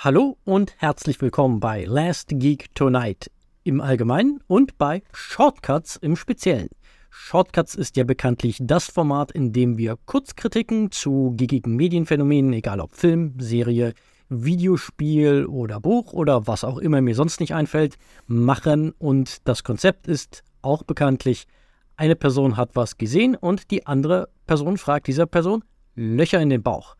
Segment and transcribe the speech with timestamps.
[0.00, 3.32] Hallo und herzlich willkommen bei Last Geek Tonight
[3.64, 6.68] im Allgemeinen und bei Shortcuts im Speziellen.
[7.10, 12.94] Shortcuts ist ja bekanntlich das Format, in dem wir Kurzkritiken zu geekigen Medienphänomenen, egal ob
[12.94, 13.92] Film, Serie,
[14.28, 17.96] Videospiel oder Buch oder was auch immer mir sonst nicht einfällt,
[18.28, 18.92] machen.
[18.98, 21.48] Und das Konzept ist auch bekanntlich,
[21.96, 25.64] eine Person hat was gesehen und die andere Person fragt dieser Person
[25.96, 26.94] Löcher in den Bauch.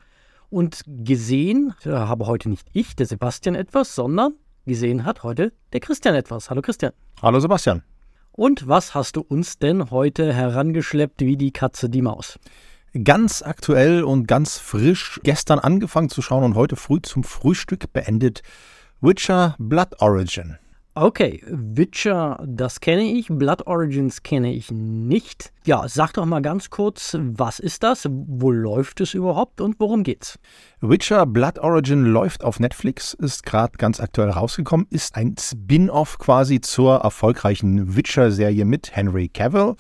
[0.51, 4.34] Und gesehen habe heute nicht ich, der Sebastian, etwas, sondern
[4.66, 6.48] gesehen hat heute der Christian etwas.
[6.48, 6.93] Hallo Christian.
[7.20, 7.83] Hallo Sebastian.
[8.33, 12.39] Und was hast du uns denn heute herangeschleppt wie die Katze die Maus?
[13.05, 18.42] Ganz aktuell und ganz frisch, gestern angefangen zu schauen und heute früh zum Frühstück beendet.
[19.01, 20.56] Witcher Blood Origin.
[21.01, 25.52] Okay, Witcher, das kenne ich, Blood Origins kenne ich nicht.
[25.65, 30.03] Ja, sag doch mal ganz kurz, was ist das, wo läuft es überhaupt und worum
[30.03, 30.41] geht's?
[30.81, 36.61] Witcher Blood Origin läuft auf Netflix, ist gerade ganz aktuell rausgekommen, ist ein Spin-off quasi
[36.61, 39.77] zur erfolgreichen Witcher-Serie mit Henry Cavill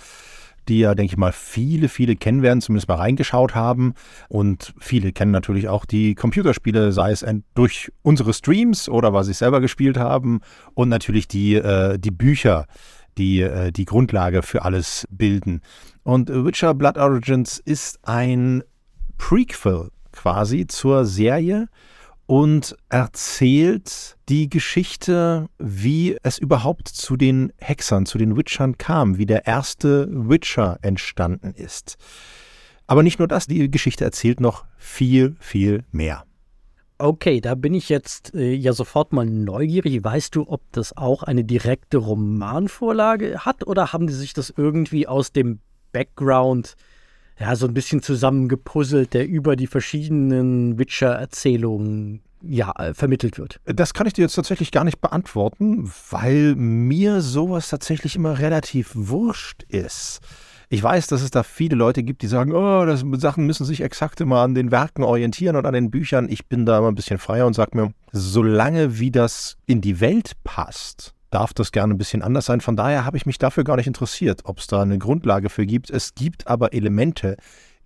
[0.68, 3.94] die ja, denke ich mal, viele, viele kennen werden, zumindest mal reingeschaut haben.
[4.28, 7.24] Und viele kennen natürlich auch die Computerspiele, sei es
[7.54, 10.40] durch unsere Streams oder was sie selber gespielt haben.
[10.74, 12.66] Und natürlich die, äh, die Bücher,
[13.16, 15.62] die äh, die Grundlage für alles bilden.
[16.04, 18.62] Und Witcher Blood Origins ist ein
[19.18, 21.68] Prequel quasi zur Serie
[22.28, 29.24] und erzählt die Geschichte, wie es überhaupt zu den Hexern, zu den Witchern kam, wie
[29.24, 31.96] der erste Witcher entstanden ist.
[32.86, 36.24] Aber nicht nur das, die Geschichte erzählt noch viel, viel mehr.
[36.98, 40.04] Okay, da bin ich jetzt äh, ja sofort mal neugierig.
[40.04, 45.06] Weißt du, ob das auch eine direkte Romanvorlage hat oder haben die sich das irgendwie
[45.06, 45.60] aus dem
[45.92, 46.76] Background
[47.38, 53.60] ja, so ein bisschen zusammengepuzzelt, der über die verschiedenen Witcher-Erzählungen ja, vermittelt wird?
[53.64, 58.90] Das kann ich dir jetzt tatsächlich gar nicht beantworten, weil mir sowas tatsächlich immer relativ
[58.94, 60.20] wurscht ist.
[60.70, 63.80] Ich weiß, dass es da viele Leute gibt, die sagen, oh, das, Sachen müssen sich
[63.80, 66.28] exakt immer an den Werken orientieren und an den Büchern.
[66.28, 70.00] Ich bin da immer ein bisschen freier und sage mir, solange wie das in die
[70.00, 72.60] Welt passt, darf das gerne ein bisschen anders sein.
[72.60, 75.66] Von daher habe ich mich dafür gar nicht interessiert, ob es da eine Grundlage für
[75.66, 75.90] gibt.
[75.90, 77.36] Es gibt aber Elemente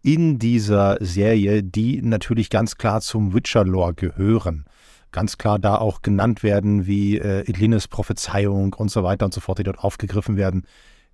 [0.02, 4.64] in dieser Serie, die natürlich ganz klar zum Witcher-Lore gehören.
[5.12, 9.40] Ganz klar da auch genannt werden, wie äh, Edlines Prophezeiung und so weiter und so
[9.40, 10.66] fort, die dort aufgegriffen werden,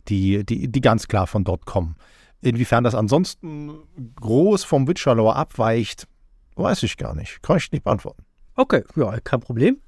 [0.08, 1.96] die, die, die ganz klar von dort kommen.
[2.40, 3.72] Inwiefern das ansonsten
[4.16, 6.06] groß vom Witcher-Lore abweicht,
[6.54, 7.42] weiß ich gar nicht.
[7.42, 8.22] Kann ich nicht beantworten.
[8.54, 9.78] Okay, ja, kein Problem.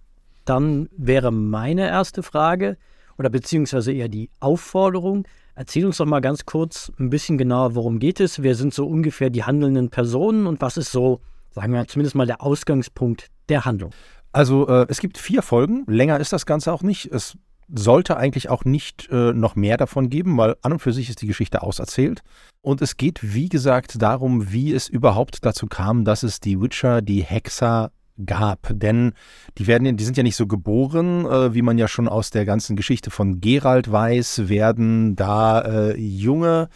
[0.45, 2.77] Dann wäre meine erste Frage
[3.19, 5.27] oder beziehungsweise eher die Aufforderung.
[5.55, 8.43] Erzähl uns doch mal ganz kurz ein bisschen genauer, worum geht es?
[8.43, 11.21] Wer sind so ungefähr die handelnden Personen und was ist so,
[11.51, 13.91] sagen wir zumindest mal der Ausgangspunkt der Handlung?
[14.33, 15.85] Also äh, es gibt vier Folgen.
[15.87, 17.13] Länger ist das Ganze auch nicht.
[17.13, 17.37] Es
[17.73, 21.23] sollte eigentlich auch nicht äh, noch mehr davon geben, weil an und für sich ist
[21.23, 22.23] die Geschichte auserzählt.
[22.63, 27.03] Und es geht, wie gesagt, darum, wie es überhaupt dazu kam, dass es die Witcher,
[27.03, 27.93] die Hexer
[28.27, 28.71] gab.
[28.73, 29.13] Denn
[29.59, 32.45] die werden, die sind ja nicht so geboren, äh, wie man ja schon aus der
[32.45, 36.69] ganzen Geschichte von Gerald weiß, werden da äh, junge,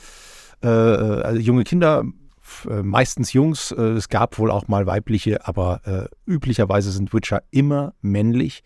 [0.62, 2.04] äh, also junge Kinder
[2.68, 7.42] äh, meistens Jungs, äh, es gab wohl auch mal weibliche, aber äh, üblicherweise sind Witcher
[7.50, 8.62] immer männlich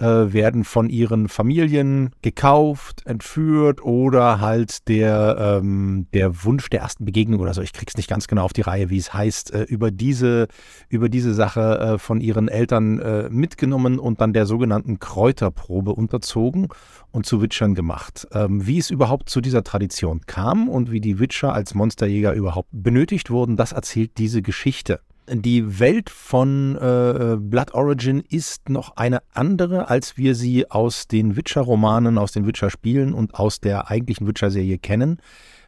[0.00, 7.04] äh, werden von ihren Familien gekauft, entführt oder halt der, ähm, der Wunsch der ersten
[7.04, 9.62] Begegnung oder so, ich krieg's nicht ganz genau auf die Reihe, wie es heißt, äh,
[9.64, 10.48] über, diese,
[10.88, 16.68] über diese Sache äh, von ihren Eltern äh, mitgenommen und dann der sogenannten Kräuterprobe unterzogen
[17.10, 18.26] und zu Witchern gemacht.
[18.32, 22.70] Ähm, wie es überhaupt zu dieser Tradition kam und wie die Witcher als Monsterjäger überhaupt
[22.72, 25.00] benötigt wurden, das erzählt diese Geschichte
[25.32, 31.36] die Welt von äh, Blood Origin ist noch eine andere, als wir sie aus den
[31.36, 35.20] Witcher-Romanen, aus den Witcher-Spielen und aus der eigentlichen Witcher-Serie kennen.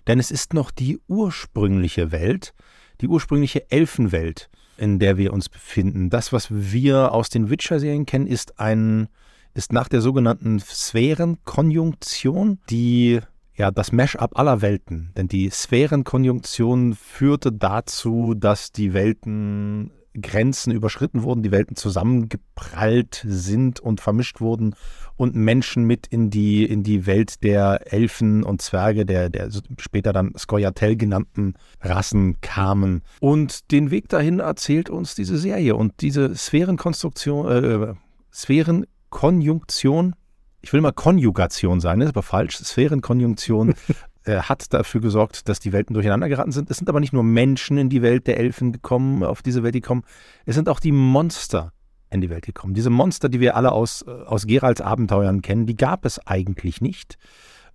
[0.07, 2.55] Denn es ist noch die ursprüngliche Welt,
[3.01, 6.11] die ursprüngliche Elfenwelt, in der wir uns befinden.
[6.11, 9.09] Das, was wir aus den Witcher-Serien kennen, ist ein
[9.55, 13.21] ist nach der sogenannten Sphärenkonjunktion, die
[13.55, 15.13] ja, das Mesh-up aller Welten.
[15.17, 19.91] Denn die Sphärenkonjunktion führte dazu, dass die Welten
[20.21, 24.75] Grenzen überschritten wurden, die Welten zusammengeprallt sind und vermischt wurden
[25.17, 30.13] und Menschen mit in die, in die Welt der Elfen und Zwerge, der, der später
[30.13, 33.03] dann Skoyatel genannten Rassen kamen.
[33.21, 35.77] Und den Weg dahin erzählt uns diese Serie.
[35.77, 37.95] Und diese Sphärenkonstruktion, äh,
[38.33, 40.15] Sphärenkonjunktion
[40.63, 43.75] ich will mal Konjugation sagen, das ist aber falsch, Sphärenkonjunktion
[44.25, 46.71] äh, hat dafür gesorgt, dass die Welten durcheinander geraten sind.
[46.71, 49.75] Es sind aber nicht nur Menschen in die Welt der Elfen gekommen, auf diese Welt
[49.75, 50.05] die kommen,
[50.47, 51.73] es sind auch die Monster
[52.11, 52.75] in die Welt gekommen.
[52.75, 57.17] Diese Monster, die wir alle aus, aus Geralds Abenteuern kennen, die gab es eigentlich nicht.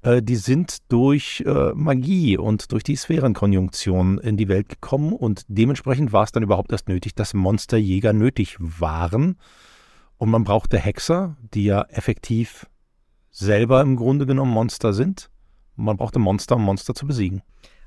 [0.02, 5.44] Äh, die sind durch äh, Magie und durch die Sphärenkonjunktion in die Welt gekommen und
[5.48, 9.38] dementsprechend war es dann überhaupt erst nötig, dass Monsterjäger nötig waren.
[10.18, 12.66] Und man brauchte Hexer, die ja effektiv
[13.32, 15.30] selber im Grunde genommen Monster sind.
[15.76, 17.42] Man brauchte Monster, um Monster zu besiegen.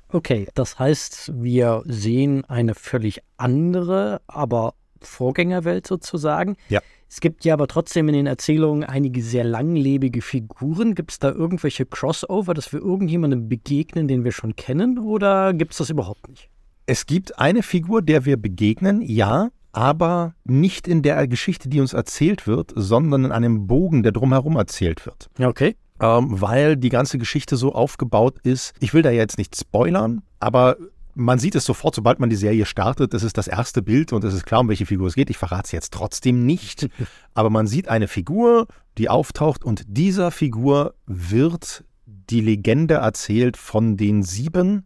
[0.09, 6.57] Okay, das heißt, wir sehen eine völlig andere, aber Vorgängerwelt sozusagen.
[6.69, 6.81] Ja.
[7.09, 10.95] Es gibt ja aber trotzdem in den Erzählungen einige sehr langlebige Figuren.
[10.95, 15.73] Gibt es da irgendwelche Crossover, dass wir irgendjemandem begegnen, den wir schon kennen, oder gibt
[15.73, 16.49] es das überhaupt nicht?
[16.85, 21.93] Es gibt eine Figur, der wir begegnen, ja, aber nicht in der Geschichte, die uns
[21.93, 25.29] erzählt wird, sondern in einem Bogen, der drumherum erzählt wird.
[25.39, 25.75] Okay.
[25.99, 28.73] Ähm, weil die ganze Geschichte so aufgebaut ist.
[28.79, 30.77] Ich will da jetzt nicht spoilern, aber
[31.13, 33.13] man sieht es sofort, sobald man die Serie startet.
[33.13, 35.29] Das ist das erste Bild und es ist klar, um welche Figur es geht.
[35.29, 36.89] Ich verrate es jetzt trotzdem nicht.
[37.33, 38.67] Aber man sieht eine Figur,
[38.97, 44.85] die auftaucht und dieser Figur wird die Legende erzählt von den sieben,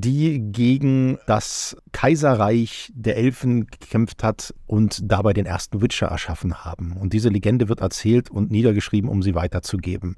[0.00, 6.96] die gegen das Kaiserreich der Elfen gekämpft hat und dabei den ersten Witcher erschaffen haben.
[6.96, 10.16] Und diese Legende wird erzählt und niedergeschrieben, um sie weiterzugeben.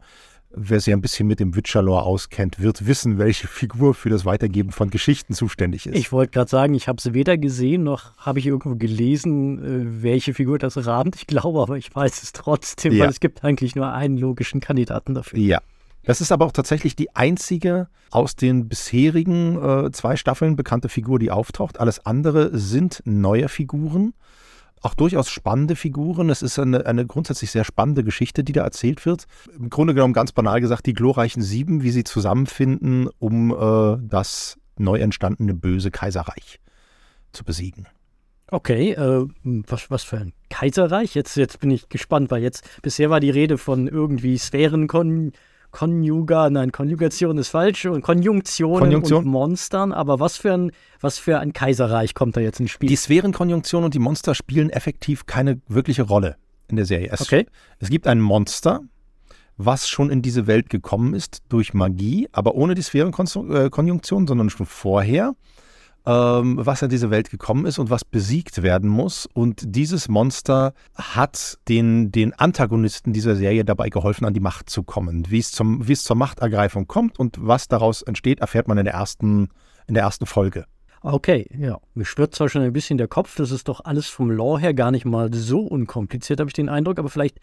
[0.50, 4.72] Wer sich ein bisschen mit dem Witcher-Lore auskennt, wird wissen, welche Figur für das Weitergeben
[4.72, 5.94] von Geschichten zuständig ist.
[5.94, 10.02] Ich wollte gerade sagen, ich habe es weder gesehen noch habe ich irgendwo gelesen, äh,
[10.02, 11.16] welche Figur das rahmt.
[11.16, 13.04] Ich glaube aber, ich weiß es trotzdem, ja.
[13.04, 15.38] weil es gibt eigentlich nur einen logischen Kandidaten dafür.
[15.38, 15.60] Ja.
[16.08, 21.19] Das ist aber auch tatsächlich die einzige aus den bisherigen äh, zwei Staffeln bekannte Figur,
[21.19, 21.78] die auftaucht.
[21.81, 24.14] Alles andere sind neue Figuren
[24.81, 26.31] auch durchaus spannende Figuren.
[26.31, 29.26] Es ist eine, eine grundsätzlich sehr spannende Geschichte, die da erzählt wird.
[29.58, 34.56] Im Grunde genommen ganz banal gesagt, die glorreichen Sieben, wie sie zusammenfinden, um äh, das
[34.78, 36.61] neu entstandene böse Kaiserreich
[37.32, 37.87] zu besiegen.
[38.50, 41.14] Okay, äh, was, was für ein Kaiserreich?
[41.14, 45.32] Jetzt, jetzt bin ich gespannt, weil jetzt bisher war die Rede von irgendwie Sphärenkon
[45.70, 49.24] Konjuga, nein, Konjugation ist falsch und Konjunktionen Konjunktion.
[49.24, 52.88] und Monstern, aber was für, ein, was für ein Kaiserreich kommt da jetzt ins Spiel?
[52.88, 56.36] Die Sphärenkonjunktion und die Monster spielen effektiv keine wirkliche Rolle
[56.68, 57.10] in der Serie.
[57.12, 57.46] Es, okay.
[57.78, 58.80] es gibt ein Monster,
[59.58, 64.66] was schon in diese Welt gekommen ist durch Magie, aber ohne die Sphärenkonjunktion, sondern schon
[64.66, 65.34] vorher
[66.04, 69.26] was in diese Welt gekommen ist und was besiegt werden muss.
[69.26, 74.82] Und dieses Monster hat den, den Antagonisten dieser Serie dabei geholfen, an die Macht zu
[74.82, 75.30] kommen.
[75.30, 78.84] Wie es, zum, wie es zur Machtergreifung kommt und was daraus entsteht, erfährt man in
[78.84, 79.48] der ersten,
[79.86, 80.64] in der ersten Folge.
[81.02, 81.78] Okay, ja.
[81.94, 84.74] Mir schwirrt zwar schon ein bisschen der Kopf, das ist doch alles vom Lore her
[84.74, 87.38] gar nicht mal so unkompliziert, habe ich den Eindruck, aber vielleicht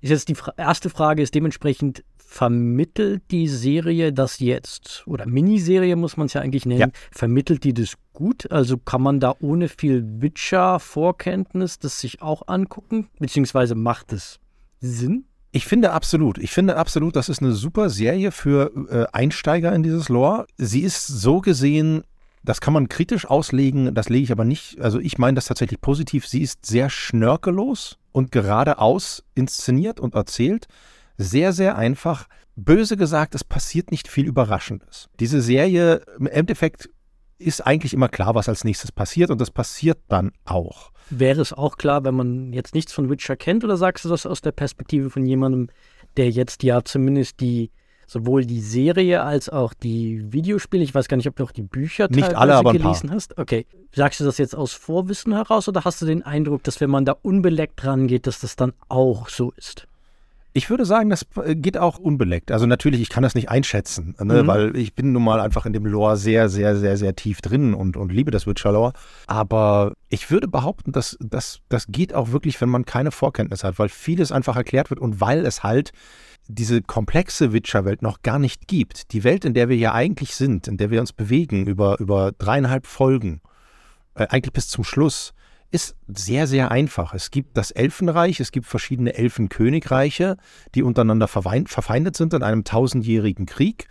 [0.00, 5.96] ist jetzt die Fra erste Frage ist dementsprechend, vermittelt die Serie das jetzt, oder Miniserie
[5.96, 6.88] muss man es ja eigentlich nennen, ja.
[7.10, 8.50] vermittelt die das gut?
[8.50, 13.08] Also kann man da ohne viel Witcher-Vorkenntnis das sich auch angucken?
[13.18, 14.40] Beziehungsweise macht es
[14.80, 15.24] Sinn?
[15.52, 16.36] Ich finde absolut.
[16.38, 20.46] Ich finde absolut, das ist eine super Serie für äh, Einsteiger in dieses Lore.
[20.58, 22.02] Sie ist so gesehen
[22.46, 24.80] das kann man kritisch auslegen, das lege ich aber nicht.
[24.80, 26.26] Also ich meine das tatsächlich positiv.
[26.26, 30.68] Sie ist sehr schnörkellos und geradeaus inszeniert und erzählt.
[31.18, 32.28] Sehr, sehr einfach.
[32.54, 35.08] Böse gesagt, es passiert nicht viel Überraschendes.
[35.20, 36.88] Diese Serie im Endeffekt
[37.38, 40.92] ist eigentlich immer klar, was als nächstes passiert und das passiert dann auch.
[41.10, 44.24] Wäre es auch klar, wenn man jetzt nichts von Witcher kennt oder sagst du das
[44.24, 45.68] aus der Perspektive von jemandem,
[46.16, 47.70] der jetzt ja zumindest die
[48.06, 50.82] sowohl die Serie als auch die Videospiele.
[50.82, 53.36] Ich weiß gar nicht, ob du auch die Bücher nicht alle, aber gelesen hast.
[53.36, 53.66] Okay.
[53.92, 57.04] Sagst du das jetzt aus Vorwissen heraus oder hast du den Eindruck, dass wenn man
[57.04, 59.86] da unbeleckt rangeht, dass das dann auch so ist?
[60.56, 62.50] Ich würde sagen, das geht auch unbeleckt.
[62.50, 64.46] Also natürlich, ich kann das nicht einschätzen, ne, mhm.
[64.46, 67.74] weil ich bin nun mal einfach in dem Lore sehr, sehr, sehr, sehr tief drin
[67.74, 68.94] und, und liebe das Witcher-Lore.
[69.26, 73.78] Aber ich würde behaupten, dass das, das geht auch wirklich, wenn man keine Vorkenntnis hat,
[73.78, 75.92] weil vieles einfach erklärt wird und weil es halt
[76.48, 79.12] diese komplexe Witcher-Welt noch gar nicht gibt.
[79.12, 82.32] Die Welt, in der wir ja eigentlich sind, in der wir uns bewegen über, über
[82.32, 83.42] dreieinhalb Folgen,
[84.14, 85.34] äh, eigentlich bis zum Schluss,
[85.70, 87.14] ist sehr, sehr einfach.
[87.14, 90.36] Es gibt das Elfenreich, es gibt verschiedene Elfenkönigreiche,
[90.74, 93.88] die untereinander verfeindet sind in einem tausendjährigen Krieg.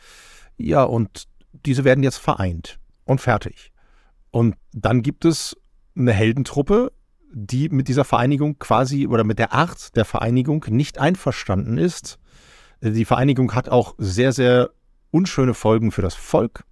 [0.58, 1.28] Ja, und
[1.66, 3.72] diese werden jetzt vereint und fertig.
[4.32, 5.58] Und dann gibt es
[5.98, 6.92] eine Heldentruppe,
[7.34, 12.18] die mit dieser Vereinigung quasi oder mit der Art der Vereinigung nicht einverstanden ist
[12.82, 14.70] die Vereinigung hat auch sehr, sehr
[15.12, 16.66] unschöne Folgen für das Volk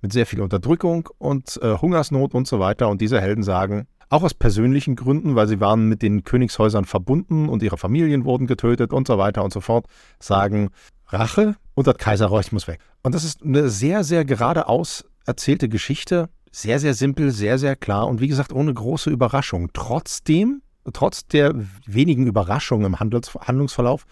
[0.00, 2.88] mit sehr viel Unterdrückung und äh, Hungersnot und so weiter.
[2.88, 7.48] Und diese Helden sagen, auch aus persönlichen Gründen, weil sie waren mit den Königshäusern verbunden
[7.48, 9.86] und ihre Familien wurden getötet und so weiter und so fort,
[10.18, 10.70] sagen,
[11.08, 12.80] Rache und das Kaiserreich muss weg.
[13.02, 16.28] Und das ist eine sehr, sehr geradeaus erzählte Geschichte.
[16.50, 19.70] Sehr, sehr simpel, sehr, sehr klar und wie gesagt, ohne große Überraschung.
[19.72, 20.60] Trotzdem
[20.92, 21.54] trotz der
[21.86, 24.04] wenigen Überraschungen im Handels Handlungsverlauf,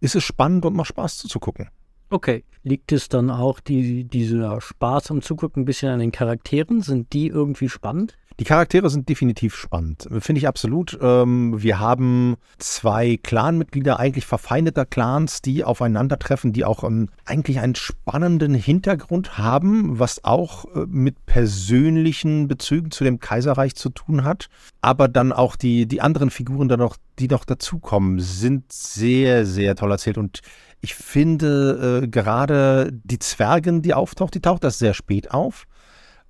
[0.00, 1.68] ist es spannend und macht Spaß zuzugucken.
[2.10, 2.44] Okay.
[2.62, 6.80] Liegt es dann auch, die, dieser Spaß am Zugucken ein bisschen an den Charakteren?
[6.80, 8.16] Sind die irgendwie spannend?
[8.40, 10.98] Die Charaktere sind definitiv spannend, finde ich absolut.
[11.00, 16.82] Ähm, wir haben zwei Clanmitglieder, eigentlich verfeindeter Clans, die aufeinandertreffen, die auch
[17.24, 23.88] eigentlich einen spannenden Hintergrund haben, was auch äh, mit persönlichen Bezügen zu dem Kaiserreich zu
[23.90, 24.48] tun hat.
[24.80, 29.76] Aber dann auch die, die anderen Figuren, dann noch, die noch dazukommen, sind sehr, sehr
[29.76, 30.40] toll erzählt und
[30.80, 35.66] ich finde äh, gerade die Zwergin, die auftaucht, die taucht das sehr spät auf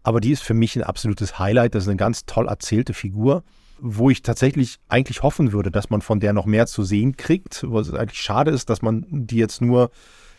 [0.04, 1.74] aber die ist für mich ein absolutes Highlight.
[1.74, 3.42] Das ist eine ganz toll erzählte Figur,
[3.80, 7.64] wo ich tatsächlich eigentlich hoffen würde, dass man von der noch mehr zu sehen kriegt.
[7.66, 9.90] Was eigentlich schade ist, dass man die jetzt nur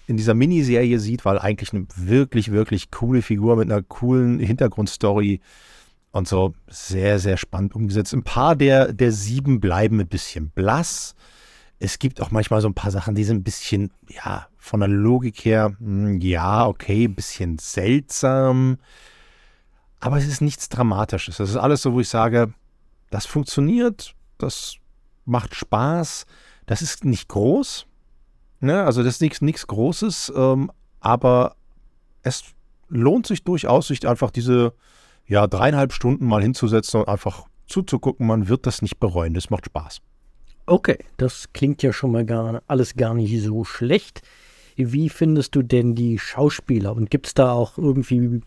[0.07, 5.41] in dieser Miniserie sieht, weil eigentlich eine wirklich, wirklich coole Figur mit einer coolen Hintergrundstory
[6.11, 8.13] und so sehr, sehr spannend umgesetzt.
[8.13, 11.15] Ein paar der, der sieben bleiben ein bisschen blass.
[11.79, 14.89] Es gibt auch manchmal so ein paar Sachen, die sind ein bisschen, ja, von der
[14.89, 18.77] Logik her, hm, ja, okay, ein bisschen seltsam.
[20.05, 21.39] Aber es ist nichts Dramatisches.
[21.39, 22.53] Es ist alles so, wo ich sage,
[23.09, 24.75] das funktioniert, das
[25.25, 26.27] macht Spaß,
[26.67, 27.87] das ist nicht groß.
[28.59, 28.83] Ne?
[28.83, 31.55] Also das ist nichts, nichts Großes, ähm, aber
[32.21, 32.43] es
[32.87, 34.73] lohnt sich durchaus, sich einfach diese
[35.25, 38.27] ja, dreieinhalb Stunden mal hinzusetzen und einfach zuzugucken.
[38.27, 39.33] Man wird das nicht bereuen.
[39.33, 40.01] Das macht Spaß.
[40.67, 44.21] Okay, das klingt ja schon mal gar, alles gar nicht so schlecht.
[44.75, 46.95] Wie findest du denn die Schauspieler?
[46.95, 48.43] Und gibt es da auch irgendwie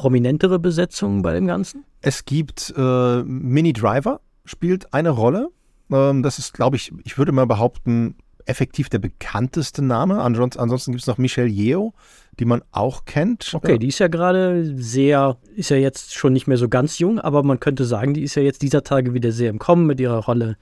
[0.00, 1.84] prominentere Besetzungen bei dem Ganzen?
[2.00, 5.50] Es gibt äh, Mini Driver, spielt eine Rolle.
[5.92, 8.14] Ähm, das ist, glaube ich, ich würde mal behaupten,
[8.46, 10.22] effektiv der bekannteste Name.
[10.22, 11.92] Ansonsten, ansonsten gibt es noch Michelle Yeo,
[12.38, 13.52] die man auch kennt.
[13.52, 17.18] Okay, die ist ja gerade sehr, ist ja jetzt schon nicht mehr so ganz jung,
[17.18, 20.00] aber man könnte sagen, die ist ja jetzt dieser Tage wieder sehr im Kommen mit
[20.00, 20.56] ihrer Rolle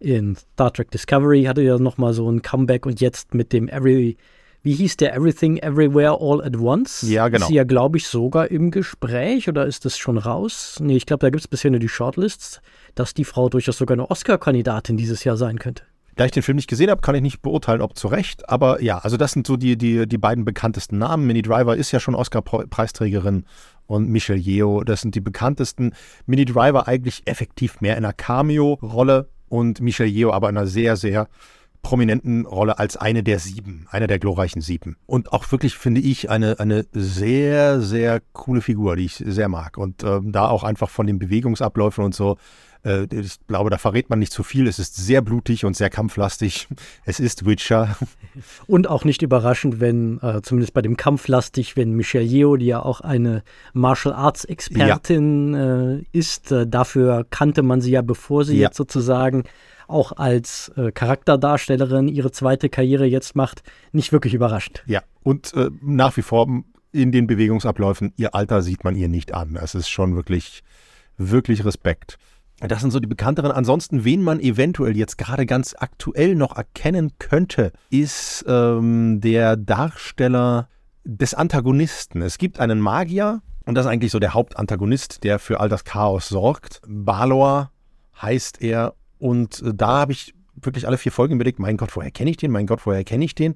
[0.00, 4.18] in Star Trek Discovery, hatte ja nochmal so ein Comeback und jetzt mit dem Every
[4.62, 7.02] wie hieß der Everything Everywhere All at Once?
[7.02, 7.44] Ja, genau.
[7.44, 10.78] Ist sie ja, glaube ich, sogar im Gespräch oder ist das schon raus?
[10.80, 12.60] Nee, ich glaube, da gibt es bisher nur die Shortlists,
[12.94, 15.82] dass die Frau durchaus sogar eine Oscar-Kandidatin dieses Jahr sein könnte.
[16.14, 18.48] Da ich den Film nicht gesehen habe, kann ich nicht beurteilen, ob zu Recht.
[18.48, 21.26] Aber ja, also das sind so die, die, die beiden bekanntesten Namen.
[21.26, 23.46] Minnie Driver ist ja schon Oscar-Preisträgerin
[23.86, 25.92] und Michelle Yeo, das sind die bekanntesten.
[26.26, 30.96] Minnie Driver eigentlich effektiv mehr in einer Cameo-Rolle und Michelle Yeo aber in einer sehr,
[30.96, 31.28] sehr
[31.82, 34.96] prominenten Rolle als eine der sieben, einer der glorreichen sieben.
[35.06, 39.76] Und auch wirklich, finde ich, eine, eine sehr, sehr coole Figur, die ich sehr mag.
[39.76, 42.38] Und ähm, da auch einfach von den Bewegungsabläufen und so,
[42.84, 44.66] äh, ich glaube, da verrät man nicht zu viel.
[44.66, 46.68] Es ist sehr blutig und sehr kampflastig.
[47.04, 47.96] Es ist Witcher.
[48.66, 52.80] Und auch nicht überraschend, wenn, äh, zumindest bei dem Kampflastig, wenn Michelle Yeoh, die ja
[52.80, 53.42] auch eine
[53.74, 55.92] Martial Arts Expertin ja.
[55.92, 58.68] äh, ist, äh, dafür kannte man sie ja, bevor sie ja.
[58.68, 59.44] jetzt sozusagen
[59.88, 63.62] auch als äh, Charakterdarstellerin ihre zweite Karriere jetzt macht,
[63.92, 64.82] nicht wirklich überraschend.
[64.86, 66.46] Ja, und äh, nach wie vor
[66.92, 69.56] in den Bewegungsabläufen, ihr Alter sieht man ihr nicht an.
[69.56, 70.62] Es ist schon wirklich,
[71.16, 72.18] wirklich Respekt.
[72.60, 73.50] Das sind so die bekannteren.
[73.50, 80.68] Ansonsten, wen man eventuell jetzt gerade ganz aktuell noch erkennen könnte, ist ähm, der Darsteller
[81.04, 82.22] des Antagonisten.
[82.22, 85.84] Es gibt einen Magier und das ist eigentlich so der Hauptantagonist, der für all das
[85.84, 86.80] Chaos sorgt.
[86.86, 87.72] Balor
[88.20, 92.10] heißt er und äh, da habe ich wirklich alle vier Folgen überlegt, mein Gott, woher
[92.10, 92.50] kenne ich den?
[92.50, 93.54] Mein Gott, woher kenne ich den?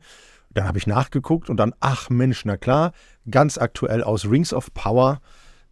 [0.50, 2.92] Dann habe ich nachgeguckt und dann, ach Mensch, na klar,
[3.28, 5.20] ganz aktuell aus Rings of Power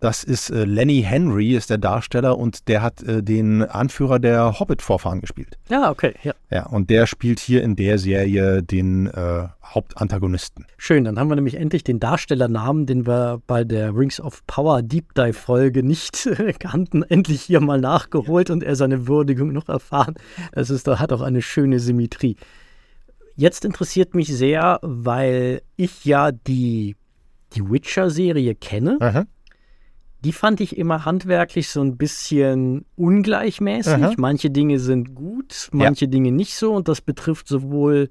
[0.04, 4.60] das ist äh, Lenny Henry, ist der Darsteller und der hat äh, den Anführer der
[4.60, 5.56] Hobbit-Vorfahren gespielt.
[5.70, 6.34] Ja, okay, ja.
[6.50, 10.66] Ja, und der spielt hier in der Serie den äh, Hauptantagonisten.
[10.76, 14.82] Schön, dann haben wir nämlich endlich den Darstellernamen, den wir bei der Rings of Power
[14.82, 20.16] Deep Dive Folge nicht kannten, endlich hier mal nachgeholt und er seine Würdigung noch erfahren.
[20.52, 22.36] Es ist, hat auch eine schöne Symmetrie.
[23.36, 26.94] Jetzt interessiert mich sehr, weil ich ja die,
[27.54, 28.98] die Witcher-Serie kenne.
[29.00, 29.24] Aha
[30.24, 33.92] die fand ich immer handwerklich so ein bisschen ungleichmäßig.
[33.92, 34.14] Aha.
[34.16, 36.10] Manche Dinge sind gut, manche ja.
[36.10, 36.72] Dinge nicht so.
[36.72, 38.10] Und das betrifft sowohl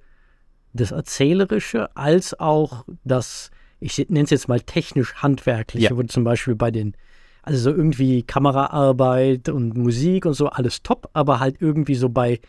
[0.74, 5.98] das Erzählerische als auch das, ich nenne es jetzt mal technisch handwerkliche, ja.
[5.98, 6.96] wo zum Beispiel bei den,
[7.41, 12.39] also so irgendwie Kameraarbeit und Musik und so, alles top, aber halt irgendwie so bei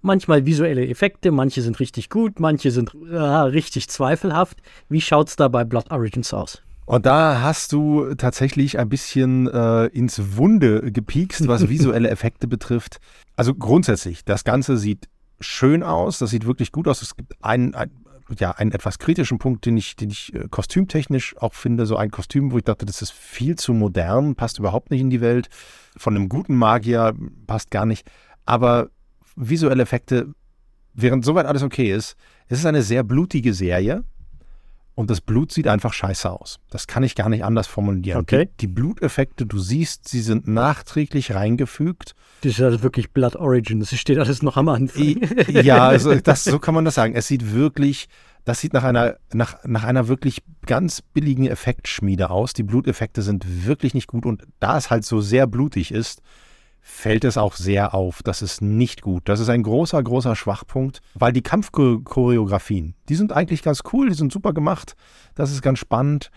[0.00, 4.58] manchmal visuelle Effekte, manche sind richtig gut, manche sind äh, richtig zweifelhaft.
[4.88, 6.62] Wie schaut es da bei Blood Origins aus?
[6.88, 12.96] Und da hast du tatsächlich ein bisschen äh, ins Wunde gepiekst, was visuelle Effekte betrifft.
[13.36, 15.06] Also grundsätzlich, das Ganze sieht
[15.38, 17.02] schön aus, das sieht wirklich gut aus.
[17.02, 17.90] Es gibt einen, ein,
[18.38, 21.84] ja, einen etwas kritischen Punkt, den ich, den ich äh, kostümtechnisch auch finde.
[21.84, 25.10] So ein Kostüm, wo ich dachte, das ist viel zu modern, passt überhaupt nicht in
[25.10, 25.50] die Welt.
[25.94, 27.14] Von einem guten Magier
[27.46, 28.10] passt gar nicht.
[28.46, 28.88] Aber
[29.36, 30.32] visuelle Effekte,
[30.94, 32.16] während soweit alles okay ist,
[32.46, 34.04] es ist eine sehr blutige Serie
[34.98, 36.58] und das Blut sieht einfach scheiße aus.
[36.70, 38.20] Das kann ich gar nicht anders formulieren.
[38.20, 38.46] Okay.
[38.46, 42.16] Die, die Bluteffekte, du siehst, sie sind nachträglich reingefügt.
[42.40, 43.78] Das ist also wirklich Blood Origin.
[43.78, 45.20] Das steht alles noch am Anfang.
[45.50, 47.14] ja, also das, so kann man das sagen.
[47.14, 48.08] Es sieht wirklich,
[48.44, 52.52] das sieht nach einer, nach, nach einer wirklich ganz billigen Effektschmiede aus.
[52.52, 56.22] Die Bluteffekte sind wirklich nicht gut und da es halt so sehr blutig ist,
[56.80, 58.22] fällt es auch sehr auf.
[58.22, 59.28] Das ist nicht gut.
[59.28, 64.14] Das ist ein großer, großer Schwachpunkt, weil die Kampfchoreografien, die sind eigentlich ganz cool, die
[64.14, 64.96] sind super gemacht.
[65.34, 66.30] Das ist ganz spannend.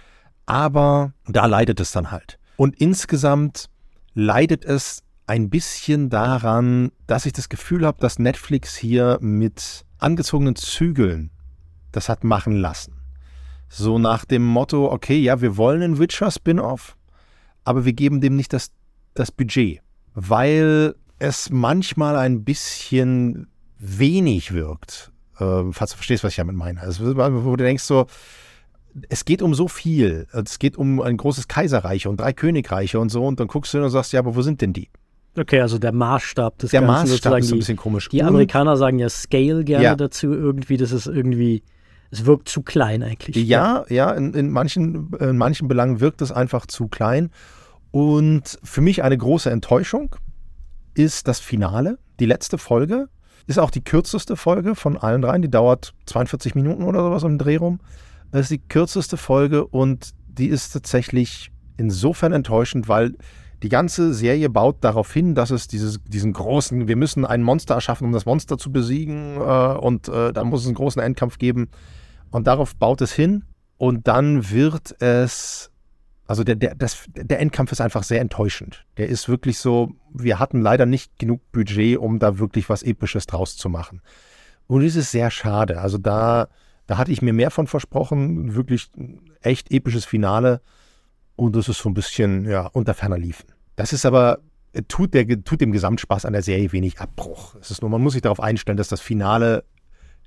[0.46, 2.38] Aber da leidet es dann halt.
[2.58, 3.70] Und insgesamt
[4.14, 10.56] leidet es ein bisschen daran, dass ich das Gefühl habe, dass Netflix hier mit angezogenen
[10.56, 11.32] Zügeln
[11.92, 13.02] das hat machen lassen.
[13.70, 16.98] So nach dem Motto, okay, ja, wir wollen einen Witcher-Spin-off,
[17.64, 18.72] aber wir geben dem nicht das,
[19.14, 19.82] das Budget
[20.14, 23.48] weil es manchmal ein bisschen
[23.80, 25.12] wenig wirkt.
[25.40, 26.82] Äh, falls du verstehst, was ich damit meine.
[26.82, 28.06] Also, wo du denkst so,
[29.10, 30.28] es geht um so viel.
[30.34, 33.26] Es geht um ein großes Kaiserreich und drei Königreiche und so.
[33.26, 34.90] Und dann guckst du hin und sagst, ja, aber wo sind denn die?
[35.38, 38.10] Okay, also der Maßstab des der Ganzen Maßstab ist ein die, bisschen komisch.
[38.10, 39.96] die Und- Amerikaner sagen ja Scale gerne Ja.
[39.96, 40.76] dazu irgendwie.
[40.76, 41.64] Das ist irgendwie,
[42.10, 43.38] es wirkt zu klein eigentlich.
[43.48, 47.30] Ja, ja, in, in, manchen, in manchen Belangen wirkt es einfach zu klein.
[47.92, 50.16] Und für mich eine große Enttäuschung
[50.94, 52.00] ist das Finale.
[52.20, 53.10] Die letzte Folge
[53.48, 55.42] ist auch die kürzeste Folge von allen dreien.
[55.42, 57.80] Die dauert 42 Minuten oder sowas im Dreh rum.
[58.32, 63.16] Das ist die kürzeste Folge und die ist tatsächlich insofern enttäuschend, weil
[63.62, 67.76] die ganze Serie baut darauf hin, dass es dieses, diesen großen, wir müssen ein Monster
[67.76, 71.38] erschaffen, um das Monster zu besiegen äh, und äh, da muss es einen großen Endkampf
[71.38, 71.70] geben.
[72.32, 73.44] Und darauf baut es hin
[73.78, 75.71] und dann wird es,
[76.32, 78.86] also der, der, das, der Endkampf ist einfach sehr enttäuschend.
[78.96, 83.28] Der ist wirklich so, wir hatten leider nicht genug Budget, um da wirklich was Episches
[83.28, 84.02] draus zu machen.
[84.66, 85.82] Und es ist sehr schade.
[85.82, 86.48] Also da,
[86.88, 88.90] da hatte ich mir mehr von versprochen, wirklich
[89.42, 90.62] echt episches Finale.
[91.36, 93.48] Und das ist so ein bisschen, ja, unter ferner liefen.
[93.76, 94.40] Das ist aber,
[94.88, 97.56] tut, der, tut dem Gesamtspaß an der Serie wenig Abbruch.
[97.60, 99.66] Es ist nur, man muss sich darauf einstellen, dass das Finale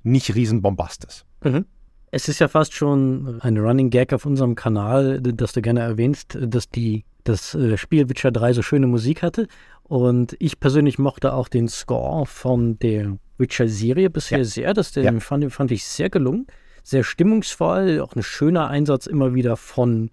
[0.03, 1.25] nicht riesenbombast ist.
[1.43, 1.65] Mhm.
[2.11, 6.37] Es ist ja fast schon ein Running Gag auf unserem Kanal, dass du gerne erwähnst,
[6.39, 9.47] dass die, das äh, Spiel Witcher 3 so schöne Musik hatte.
[9.83, 14.43] Und ich persönlich mochte auch den Score von der Witcher-Serie bisher Ja.
[14.45, 14.73] sehr.
[14.73, 15.19] Das den Ja.
[15.19, 16.47] fand, fand ich sehr gelungen.
[16.83, 20.11] Sehr stimmungsvoll, auch ein schöner Einsatz immer wieder von,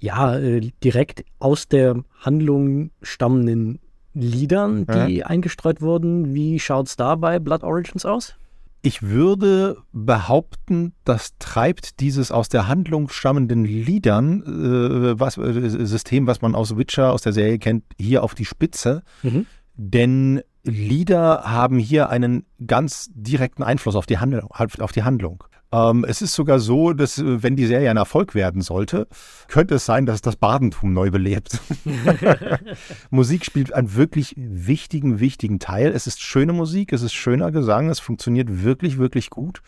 [0.00, 3.78] ja, äh, direkt aus der Handlung stammenden
[4.14, 6.34] Liedern, die eingestreut wurden.
[6.34, 8.34] Wie schaut's da bei Blood Origins aus?
[8.80, 16.26] Ich würde behaupten, das treibt dieses aus der Handlung stammenden Liedern, äh, was, äh, System,
[16.26, 19.02] was man aus Witcher, aus der Serie kennt, hier auf die Spitze.
[19.22, 19.46] Mhm.
[19.74, 24.50] Denn Lieder haben hier einen ganz direkten Einfluss auf die Handlung.
[24.50, 25.44] Auf die Handlung.
[25.70, 29.06] Ähm, es ist sogar so, dass äh, wenn die Serie ein Erfolg werden sollte,
[29.48, 31.60] könnte es sein, dass das Badentum neu belebt.
[33.10, 35.92] Musik spielt einen wirklich wichtigen, wichtigen Teil.
[35.92, 39.60] Es ist schöne Musik, es ist schöner Gesang, es funktioniert wirklich, wirklich gut.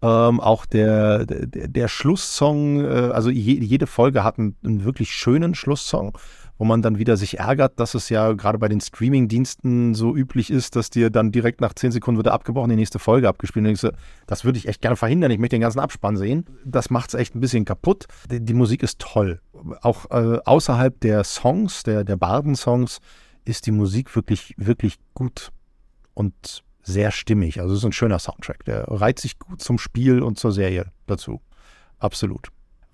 [0.00, 5.12] Ähm, auch der, der, der Schlusssong, äh, also je, jede Folge hat einen, einen wirklich
[5.12, 6.16] schönen Schlusssong,
[6.58, 10.50] wo man dann wieder sich ärgert, dass es ja gerade bei den Streaming-Diensten so üblich
[10.50, 13.66] ist, dass dir dann direkt nach 10 Sekunden wird abgebrochen, die nächste Folge abgespielt.
[13.66, 13.90] Und so,
[14.26, 15.30] das würde ich echt gerne verhindern.
[15.30, 16.44] Ich möchte den ganzen Abspann sehen.
[16.64, 18.06] Das macht es echt ein bisschen kaputt.
[18.30, 19.40] Die, die Musik ist toll.
[19.82, 22.98] Auch äh, außerhalb der Songs, der, der Barden-Songs,
[23.44, 25.52] ist die Musik wirklich, wirklich gut
[26.14, 27.60] und sehr stimmig.
[27.60, 28.64] Also es ist ein schöner Soundtrack.
[28.64, 31.40] Der reiht sich gut zum Spiel und zur Serie dazu.
[31.98, 32.48] Absolut.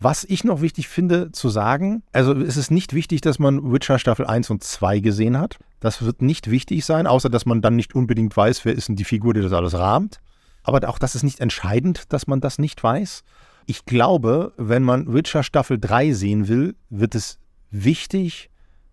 [0.05, 3.99] Was ich noch wichtig finde zu sagen, also es ist nicht wichtig, dass man Witcher
[3.99, 5.57] Staffel 1 und 2 gesehen hat.
[5.81, 8.97] Das wird nicht wichtig sein, außer dass man dann nicht unbedingt weiß, wer ist denn
[8.97, 10.21] die Figur, die das alles rahmt.
[10.63, 13.25] Aber auch das ist nicht entscheidend, dass man das nicht weiß.
[13.65, 17.39] Ich glaube, wenn man Witcher Staffel 3 sehen will, wird es
[17.71, 18.51] wichtig,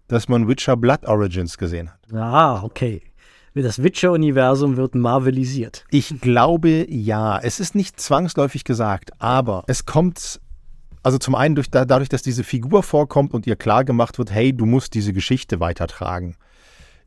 [0.07, 2.13] dass man Witcher Blood Origins gesehen hat.
[2.13, 3.01] Ah, okay.
[3.53, 5.83] Das Witcher-Universum wird marvelisiert.
[5.91, 7.37] Ich glaube ja.
[7.37, 10.39] Es ist nicht zwangsläufig gesagt, aber es kommt,
[11.03, 14.31] also zum einen durch, da, dadurch, dass diese Figur vorkommt und ihr klar gemacht wird,
[14.31, 16.35] hey, du musst diese Geschichte weitertragen,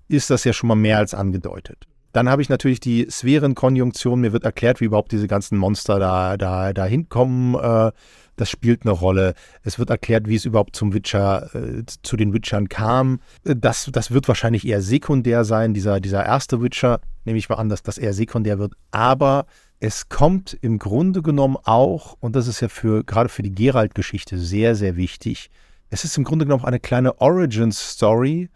[0.09, 1.87] ist das ja schon mal mehr als angedeutet.
[2.14, 4.20] Dann habe ich natürlich die Sphärenkonjunktion.
[4.20, 7.57] Mir wird erklärt, wie überhaupt diese ganzen Monster da, da, da hinkommen.
[7.57, 7.90] Äh,
[8.37, 9.35] das spielt eine Rolle.
[9.64, 13.18] Es wird erklärt, wie es überhaupt zum Witcher, äh, zu den Witchern kam.
[13.44, 17.57] Äh, Das, das wird wahrscheinlich eher sekundär sein, dieser, dieser erste Witcher, nehme ich mal
[17.57, 18.74] an, dass das eher sekundär wird.
[18.92, 19.46] Aber
[19.81, 24.38] es kommt im Grunde genommen auch, und das ist ja für, gerade für die Geralt-Geschichte
[24.38, 25.50] sehr, sehr wichtig,
[25.90, 28.50] es ist im Grunde genommen eine kleine Origin-Story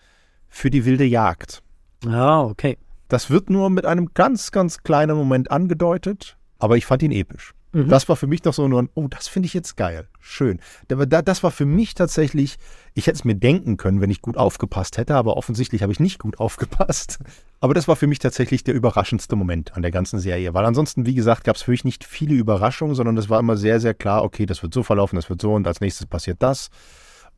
[0.48, 1.60] für die wilde Jagd.
[2.06, 2.78] Ah, okay.
[3.08, 7.54] Das wird nur mit einem ganz, ganz kleinen Moment angedeutet, aber ich fand ihn episch.
[7.72, 7.88] Mhm.
[7.88, 10.08] Das war für mich doch so nur ein, oh, das finde ich jetzt geil.
[10.20, 10.60] Schön.
[10.88, 12.56] Das war für mich tatsächlich,
[12.94, 16.00] ich hätte es mir denken können, wenn ich gut aufgepasst hätte, aber offensichtlich habe ich
[16.00, 17.18] nicht gut aufgepasst.
[17.60, 21.06] Aber das war für mich tatsächlich der überraschendste Moment an der ganzen Serie, weil ansonsten,
[21.06, 23.94] wie gesagt, gab es für mich nicht viele Überraschungen, sondern es war immer sehr, sehr
[23.94, 26.70] klar, okay, das wird so verlaufen, das wird so und als nächstes passiert das,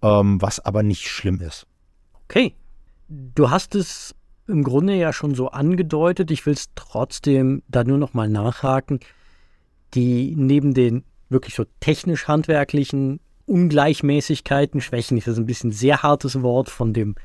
[0.02, 1.66] ähm, was aber nicht schlimm ist.
[2.24, 2.54] Okay.
[3.09, 4.14] Du hast es
[4.51, 6.31] im Grunde ja schon so angedeutet.
[6.31, 9.01] Ich will es trotzdem da nur noch mal nachhaken
[9.95, 16.71] die neben den wirklich so technisch-handwerklichen Ungleichmäßigkeiten, Schwächen ist das ein bisschen sehr hartes Wort
[16.71, 17.17] von dem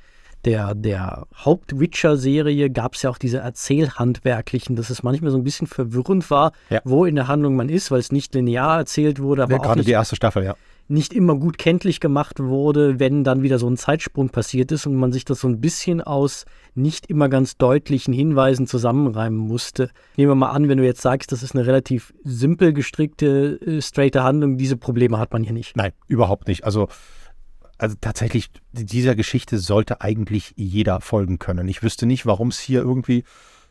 [0.43, 5.65] der, der Haupt-Witcher-Serie gab es ja auch diese Erzählhandwerklichen, dass es manchmal so ein bisschen
[5.65, 6.81] verwirrend war, ja.
[6.83, 9.41] wo in der Handlung man ist, weil es nicht linear erzählt wurde.
[9.41, 10.55] Aber ja, gerade nicht, die erste Staffel, ja
[10.87, 14.95] nicht immer gut kenntlich gemacht wurde, wenn dann wieder so ein Zeitsprung passiert ist und
[14.95, 16.45] man sich das so ein bisschen aus
[16.75, 19.89] nicht immer ganz deutlichen Hinweisen zusammenreimen musste.
[20.17, 23.81] Nehmen wir mal an, wenn du jetzt sagst, das ist eine relativ simpel gestrickte, äh,
[23.81, 25.75] straighte Handlung, diese Probleme hat man hier nicht.
[25.75, 26.63] Nein, überhaupt nicht.
[26.63, 26.87] Also
[27.77, 31.67] also tatsächlich, dieser Geschichte sollte eigentlich jeder folgen können.
[31.67, 33.25] Ich wüsste nicht, warum es hier irgendwie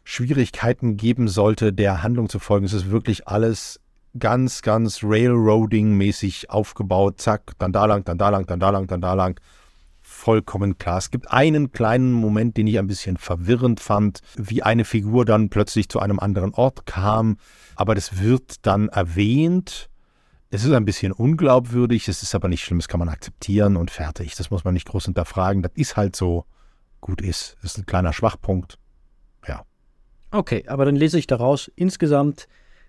[0.05, 2.67] Schwierigkeiten geben sollte, der Handlung zu folgen.
[2.67, 3.81] Es ist wirklich alles
[4.19, 7.21] ganz, ganz Railroading-mäßig aufgebaut.
[7.21, 9.41] Zack, dann da lang, dann da lang, dann da lang, dann da lang.
[10.01, 10.99] Vollkommen klar.
[10.99, 15.49] Es gibt einen kleinen Moment, den ich ein bisschen verwirrend fand, wie eine Figur dann
[15.49, 17.39] plötzlich zu einem anderen Ort kam.
[17.75, 19.89] Aber das wird dann erwähnt.
[20.51, 23.91] Es ist ein bisschen unglaubwürdig, es ist aber nicht schlimm, das kann man akzeptieren und
[23.91, 24.37] fertig.
[24.37, 25.63] Das muss man nicht groß hinterfragen.
[25.63, 26.45] Das ist halt so,
[27.05, 27.57] gut ist.
[27.61, 28.79] Das ist ein kleiner Schwachpunkt.
[29.47, 29.65] Ja.
[30.31, 32.49] Okay, aber dann lese ich daraus insgesamt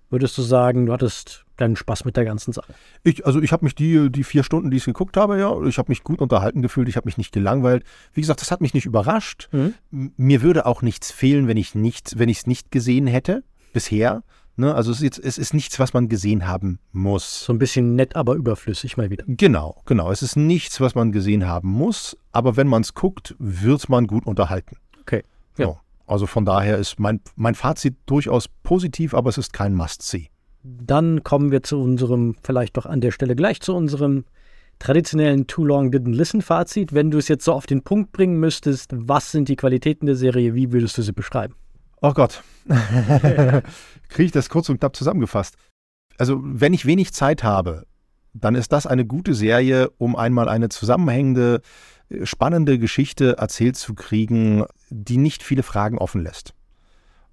[0.10, 2.74] würdest du sagen, du hattest deinen Spaß mit der ganzen Sache?
[3.04, 5.78] Ich, also ich habe mich die, die vier Stunden, die ich geguckt habe, ja, ich
[5.78, 7.84] habe mich gut unterhalten gefühlt, ich habe mich nicht gelangweilt.
[8.14, 9.50] Wie gesagt, das hat mich nicht überrascht.
[9.52, 9.74] Mhm.
[10.18, 14.24] Mir würde auch nichts fehlen, wenn ich nicht, wenn ich es nicht gesehen hätte bisher.
[14.58, 14.74] Ne?
[14.74, 17.46] Also es ist, jetzt, es ist nichts, was man gesehen haben muss.
[17.46, 19.26] So ein bisschen nett, aber überflüssig mal wieder.
[19.28, 20.12] Genau, genau.
[20.12, 24.08] Es ist nichts, was man gesehen haben muss, aber wenn man es guckt, wird man
[24.08, 24.78] gut unterhalten.
[25.02, 25.24] Okay.
[25.58, 25.66] Ja.
[25.66, 25.80] So.
[26.08, 30.30] Also von daher ist mein, mein Fazit durchaus positiv, aber es ist kein Must-See.
[30.64, 34.26] Dann kommen wir zu unserem, vielleicht doch an der Stelle gleich zu unserem
[34.80, 36.94] traditionellen Too Long Didn't Listen Fazit.
[36.94, 40.16] Wenn du es jetzt so auf den Punkt bringen müsstest, was sind die Qualitäten der
[40.16, 41.56] Serie, wie würdest du sie beschreiben?
[42.02, 42.44] Oh Gott.
[44.10, 45.56] Kriege ich das kurz und knapp zusammengefasst.
[46.18, 47.86] Also, wenn ich wenig Zeit habe,
[48.34, 51.62] dann ist das eine gute Serie, um einmal eine zusammenhängende
[52.24, 54.64] spannende Geschichte erzählt zu kriegen,
[55.04, 56.54] die nicht viele Fragen offen lässt.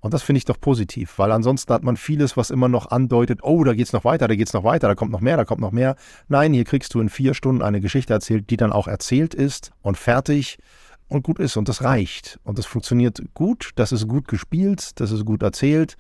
[0.01, 3.39] Und das finde ich doch positiv, weil ansonsten hat man vieles, was immer noch andeutet,
[3.45, 5.37] oh, da geht es noch weiter, da geht es noch weiter, da kommt noch mehr,
[5.37, 5.95] da kommt noch mehr.
[6.27, 9.71] Nein, hier kriegst du in vier Stunden eine Geschichte erzählt, die dann auch erzählt ist
[9.81, 10.59] und fertig
[11.07, 11.57] und gut ist.
[11.57, 12.41] Und das reicht.
[12.43, 15.97] Und das funktioniert gut, das ist gut gespielt, das ist gut erzählt.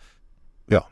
[0.68, 0.85] Ja,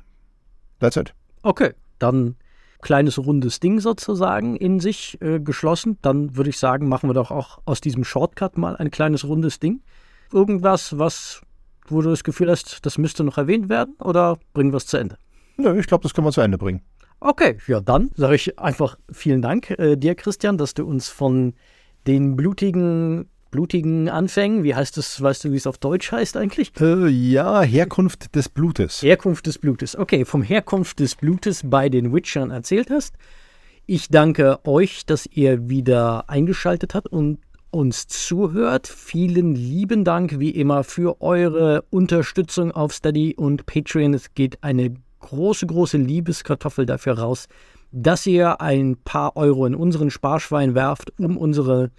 [0.78, 1.12] that's it.
[1.42, 2.37] Okay, dann
[2.80, 5.98] kleines rundes Ding sozusagen in sich äh, geschlossen.
[6.02, 9.59] Dann würde ich sagen, machen wir doch auch aus diesem Shortcut mal ein kleines rundes
[9.59, 9.83] Ding.
[10.32, 11.42] Irgendwas, was,
[11.88, 14.96] wo du das Gefühl hast, das müsste noch erwähnt werden oder bringen wir es zu
[14.96, 15.16] Ende?
[15.56, 16.82] Nö, ich glaube, das können wir zu Ende bringen.
[17.20, 21.54] Okay, ja, dann sage ich einfach vielen Dank äh, dir, Christian, dass du uns von
[22.06, 24.64] den blutigen blutigen Anfängen.
[24.64, 26.72] Wie heißt es, weißt du, wie es auf Deutsch heißt eigentlich?
[26.80, 29.02] Äh, ja, Herkunft des Blutes.
[29.02, 29.96] Herkunft des Blutes.
[29.96, 33.16] Okay, vom Herkunft des Blutes bei den Witchern erzählt hast.
[33.86, 37.38] Ich danke euch, dass ihr wieder eingeschaltet habt und
[37.70, 38.87] uns zuhört.
[38.87, 44.14] Vielen lieben Dank wie immer für eure Unterstützung auf Steady und Patreon.
[44.14, 47.46] Es geht eine große, große Liebeskartoffel dafür raus,
[47.92, 51.90] dass ihr ein paar Euro in unseren Sparschwein werft, um unsere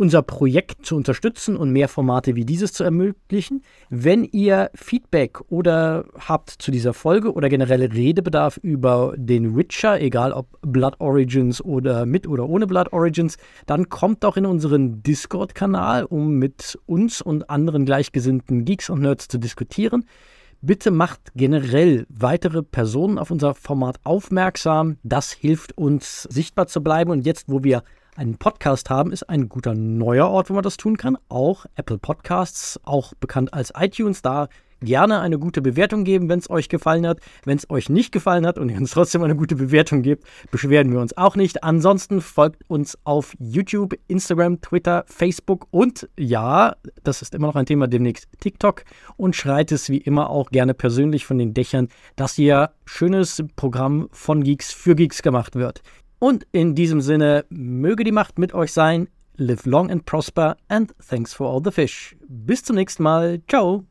[0.00, 3.62] unser Projekt zu unterstützen und mehr Formate wie dieses zu ermöglichen.
[3.90, 10.32] Wenn ihr Feedback oder habt zu dieser Folge oder generell Redebedarf über den Witcher, egal
[10.32, 13.36] ob Blood Origins oder mit oder ohne Blood Origins,
[13.66, 19.28] dann kommt doch in unseren Discord-Kanal, um mit uns und anderen gleichgesinnten Geeks und Nerds
[19.28, 20.06] zu diskutieren.
[20.62, 24.96] Bitte macht generell weitere Personen auf unser Format aufmerksam.
[25.02, 27.10] Das hilft uns, sichtbar zu bleiben.
[27.10, 27.82] Und jetzt, wo wir
[28.20, 31.16] einen Podcast haben, ist ein guter neuer Ort, wo man das tun kann.
[31.30, 34.20] Auch Apple Podcasts, auch bekannt als iTunes.
[34.20, 34.48] Da
[34.80, 37.20] gerne eine gute Bewertung geben, wenn es euch gefallen hat.
[37.44, 40.92] Wenn es euch nicht gefallen hat und ihr uns trotzdem eine gute Bewertung gebt, beschweren
[40.92, 41.64] wir uns auch nicht.
[41.64, 47.66] Ansonsten folgt uns auf YouTube, Instagram, Twitter, Facebook und ja, das ist immer noch ein
[47.66, 48.84] Thema demnächst TikTok
[49.16, 54.08] und schreit es wie immer auch gerne persönlich von den Dächern, dass hier schönes Programm
[54.12, 55.82] von Geeks für Geeks gemacht wird.
[56.20, 59.08] Und in diesem Sinne, möge die Macht mit euch sein.
[59.36, 62.14] Live long and prosper and thanks for all the fish.
[62.28, 63.40] Bis zum nächsten Mal.
[63.48, 63.90] Ciao.